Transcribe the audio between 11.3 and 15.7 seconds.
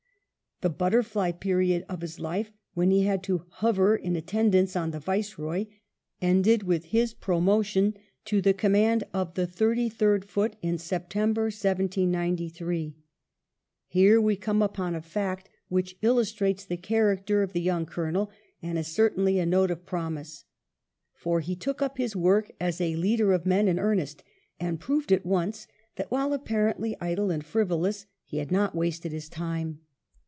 1793. Here we come upon a fact